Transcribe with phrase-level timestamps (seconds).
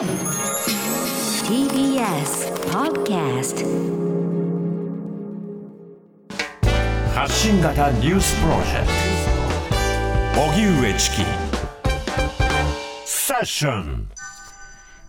[0.00, 0.08] TBS
[2.70, 3.66] Podcast
[7.14, 8.86] 発信型ニュースプロジェク
[10.34, 10.40] ト。
[10.40, 11.16] 荻上チキ。
[13.04, 14.08] セッション。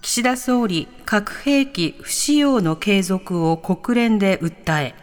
[0.02, 4.94] 岸田総理、核兵器不使用の継続を国連で訴え、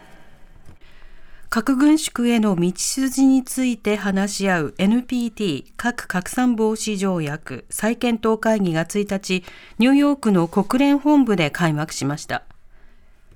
[1.49, 9.43] 核軍縮への道筋について話し合う NPT 核拡散防止条約再検討会議が1日、
[9.79, 12.43] ニューヨークの国連本部で開幕しました。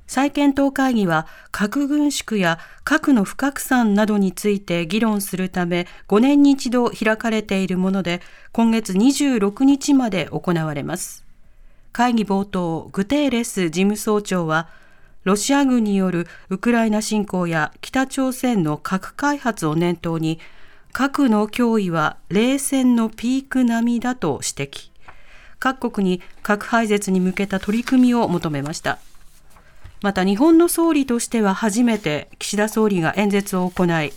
[0.05, 11.25] 再検討会議は核軍縮や核の不拡散などについて議論するため5年に一度開かれているもので今月26日まで行われます。
[11.91, 14.67] 会議冒頭、グテーレス事務総長は
[15.23, 20.39] ロシア軍によるウクライナ侵攻や北朝鮮の核開発を念頭に
[20.91, 24.91] 核の脅威は冷戦のピーク並みだと指摘。
[25.59, 28.99] 各国に核廃絶に向けた取り組みを求めました。
[30.01, 34.11] また日本の総理としては初めて岸田総理が演説を行い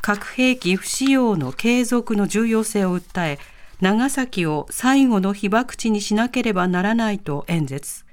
[0.00, 3.38] 核兵器不使用の継続の重要性を訴え
[3.80, 8.04] 長崎を最後の被爆地にしなければならないと演説。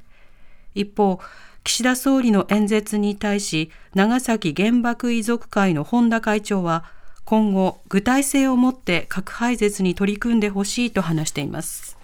[0.73, 1.19] 一方
[1.63, 6.83] 岸田総理の演説に対し、長崎原爆遺族会の本田会長は、
[7.23, 11.97] 今後、具体性を持って核廃絶に取り組んでほしいと話しています。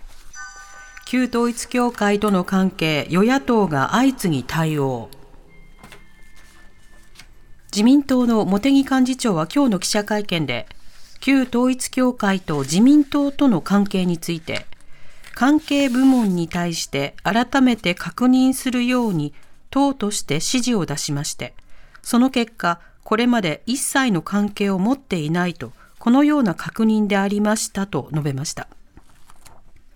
[1.05, 5.09] 旧統一教会との関係、与野党が相次ぎ対応。
[7.71, 10.67] 自民党の茂木幹事長は今日の記者会見で、
[11.19, 14.65] 旧統一教会と自民党との関係について、
[15.33, 19.33] 関係部門に対して改めて確認するように
[19.77, 21.53] 党として指示を出しまして、
[22.01, 28.67] その結果、これまで一切の関係を持っていないと、このような確認でありましたと述べました。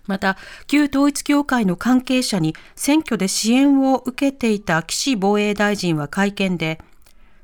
[0.06, 0.36] また、
[0.68, 6.78] 旧統一協会の関係者に選挙で支援を受けていた岸防衛大臣は会見で、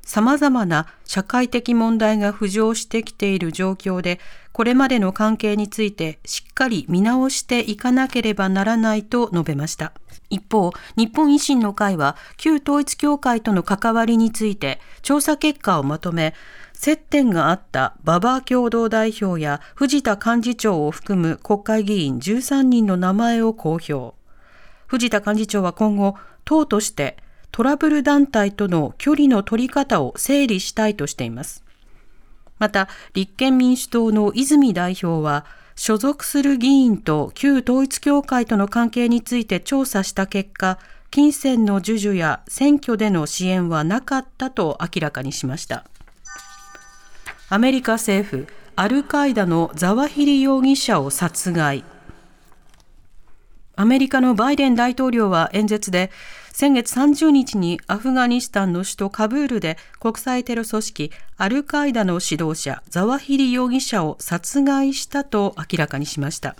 [0.09, 4.19] 様々な社会的問題が浮上してきている状況で、
[4.53, 9.93] これまでの関係についてしっかり見直していかなければならないと述べました。
[10.31, 16.33] 一方、日本維新の会は旧統一教会との関わりについて調査結果をまとめ、
[16.73, 24.15] 接点があった馬場共同代表や藤田幹事長を含む国会議員13人の名前を公表。
[24.87, 26.15] 藤田幹事長は今後、
[26.45, 27.17] 党として
[27.59, 31.65] トラブル団体との距離の取り方を整理したいとしています。
[32.57, 40.79] また、立憲民主党の泉代表は、所属する議員と旧統一教会との関係について調査した結果、
[41.11, 45.83] 金銭の授受や選挙での支援はなかったと明らかにしました。
[47.49, 48.47] アメリカ政府、
[48.77, 51.83] アルカイダのザワヒリ容疑者を殺害。
[53.79, 56.11] アメリカのバイデン大統領は演説で、
[56.51, 66.57] 先月30日にアフガニスタンの首都カブールで国際テロ組織アルカイダの指導者ザワヒリ容疑者を殺害したと明らかにしました。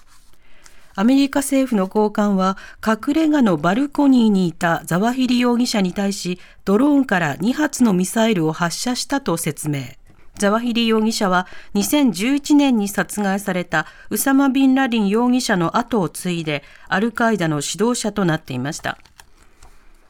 [0.96, 2.58] アメリカ政府の高官は
[2.88, 9.99] 隠れ家のバルコニーにいたザワヒリ容疑者に対しドローンから2発のミサイルを発射したと説明。
[10.36, 18.98] ザワヒリ容疑者は2011年に殺害されたウサマ・ビンラディン容疑者の後を継いでアルカイダの指導者となっていました。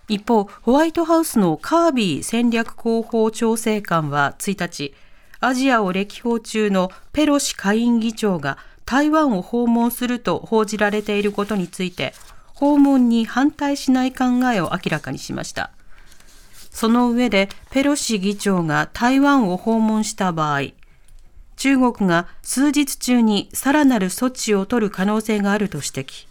[0.08, 4.96] 一方、ホワイトハウスのカービー戦略広報調整官は1日、
[5.40, 12.14] アジアを歴訪中のペロシ下院議長が台湾を訪問すると報じられていることについて、
[12.56, 15.70] 訪問に反対しない考えを明らかにしました。
[16.70, 20.72] その上で、ペロシ議長が台湾を訪問した場合、
[21.56, 26.28] 中国が数日中にさらなる措置を取る可能性があると指摘。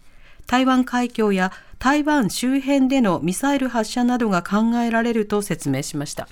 [0.47, 6.29] 台湾海峡や台湾周辺でのミサイル発射などが考えられると説明しました。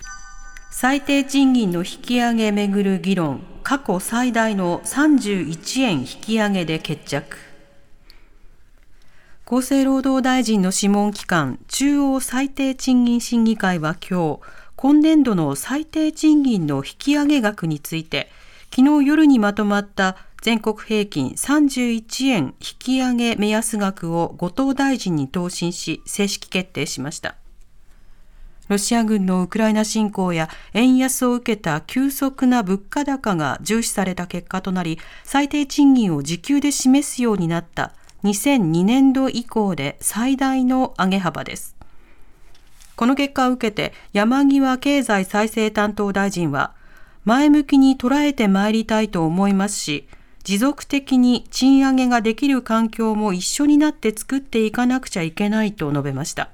[0.71, 7.46] 最低賃金の引き上げめぐる議論、過去最大の31円引き上げで決着。
[9.49, 14.39] 厚生労働大臣の諮問機関、中央最低賃金審議会は今日、
[14.75, 18.29] 今年度の最低賃金の引き上げ額について、
[18.75, 27.35] 昨日夜にまとまった全国平均31円引き上げ目安額を後藤大臣に答申し正式決定しました。
[28.67, 37.93] ロシア軍のウクライナ侵攻や円安を受けた急速な物価高が重視された結果となり、最低賃金を時給で示すようになった
[38.27, 41.77] 2002年度以降で最大の上げ幅です。
[42.97, 46.73] この結果を受けて山際経済再生担当大臣は、
[47.23, 50.09] 前向きに捉えてまいりたいと思いますし、
[50.43, 56.49] 持続的に賃上げができる環境も一緒になって作っていかなくちゃいけないと述べました。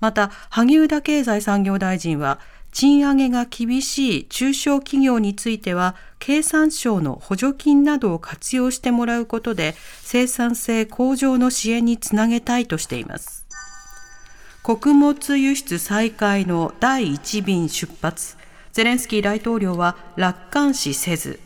[0.00, 2.40] また、萩生田経済産業大臣は、
[2.74, 13.46] 賃上げが厳しい中小企業については、経産省の補助金などを活用してもらうことで、生産性向上の支援につなげたいとしています。
[14.64, 18.36] 穀物輸出再開の第1便出発。
[18.72, 21.38] ゼレンスキー大統領は楽観視せず、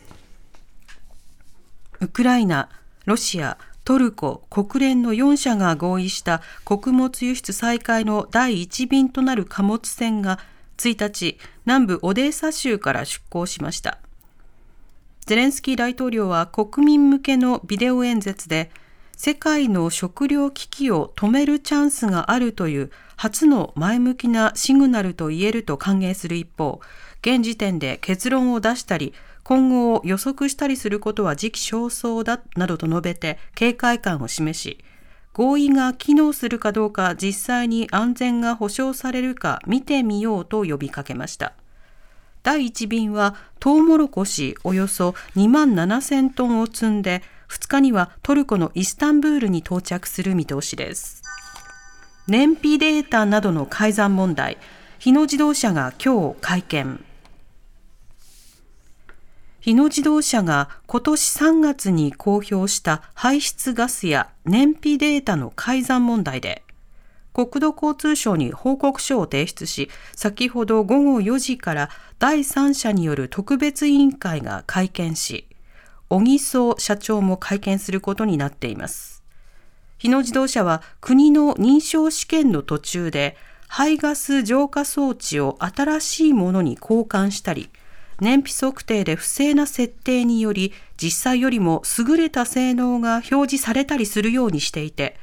[2.00, 2.70] ウクライナ、
[3.04, 10.38] ロシア、トルコ、国連の4社が合意した穀物輸出再開の第1便となる貨物船が
[10.78, 13.98] 1日、南部オデーサ州から出港しました。
[15.26, 18.70] ゼレンスキー大統領は国民向けのビデオ演説で、
[19.16, 26.80] 世界の食糧危機を止めるチャンスがあるという初の前向きなシグナルと言えると歓迎する一方、
[27.22, 34.78] 現時点で結論を出したり、今後を予測したりすることは時期尚早だなどと述べて警戒感を示し、
[35.38, 41.52] 合意が機能するかどうか実際に安全が保障されるか見てみようと呼びかけました。
[42.43, 51.23] 第1便はトウモロコシおよそ2万7000トンを積んで2日にはトルコのイスタンブールに到着する見通しです。
[52.26, 54.58] 燃費データなどの改ざん問題、
[54.99, 57.05] 日野自動車が今日会見。
[59.60, 66.62] 日野自動車が今年3月に公表した排出ガスや燃費データの改ざん問題で、
[67.34, 71.90] 国土交通省に報告書を提出し、先ほど午後4時から
[72.20, 75.49] 第三者による特別委員会が会見し、
[76.08, 79.25] 小木曽社長も会見することになっています。
[79.99, 87.70] 日野自動車は国の認証試験の途中で排ガス浄化装置を新しいものに交換したり、
[88.20, 95.17] 燃費測定で不正な設定により実際よりも優れた性能が表示されたりするようにしていて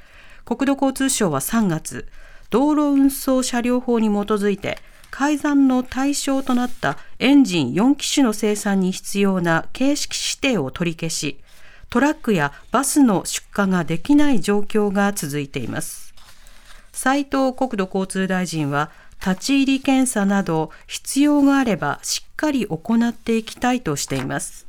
[0.45, 2.07] 国土交通省は3月
[2.49, 4.77] 道路運送車両法に基づいて
[5.11, 11.39] 改ざんの対象となったエンジン4機種の生産に必要な形式指定を取り消し
[11.89, 16.13] トラックやバスの出荷ができない状況が続いています。
[16.91, 18.89] 斉藤国土交通大臣は
[19.19, 24.65] 立ち入り検査など必要があればしっかり行っていきたいとしています。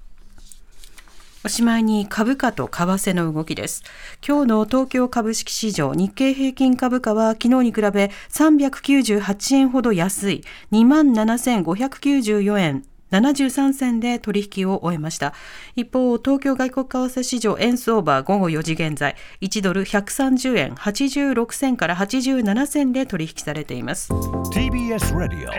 [1.45, 3.85] おしまいに株価と為替の動きです。
[4.27, 12.85] 今日の東京株式市場日経平均株価は昨日に比べ398円ほど安い27,594円
[13.21, 15.35] 73銭で取引を終えました。
[15.75, 24.13] 一方、東京外国為替市場円相場午後4時現在、1ドル130円86銭から87銭で取引されています。
[24.13, 25.51] TBS ラディオ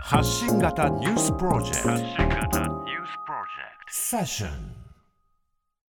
[0.00, 2.76] 発信型ニュースプロジェクト
[3.88, 4.75] セッション